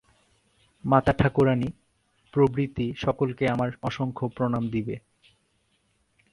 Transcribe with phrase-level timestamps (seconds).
[0.83, 1.69] মাতাঠাকুরাণী
[2.33, 4.95] প্রভৃতি সকলকে আমার অসংখ্য প্রণাম দিবে।